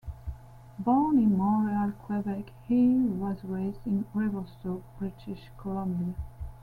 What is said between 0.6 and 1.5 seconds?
Born in